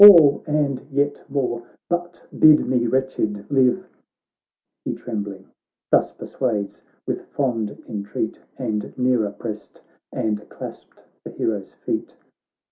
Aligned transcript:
All, 0.03 0.43
and 0.47 0.81
yet 0.89 1.21
more, 1.29 1.61
but 1.87 2.25
bid 2.39 2.65
me, 2.67 2.87
wretched, 2.87 3.45
live 3.51 3.85
I' 3.87 3.95
He 4.85 4.93
trembling, 4.95 5.49
thus 5.91 6.11
persuades 6.11 6.81
with 7.05 7.25
fond 7.27 7.79
entreat 7.87 8.39
And 8.57 8.97
nearer 8.97 9.29
pressed, 9.29 9.81
and 10.11 10.49
clasped 10.49 11.03
the 11.23 11.29
hero's 11.29 11.73
feet. 11.75 12.15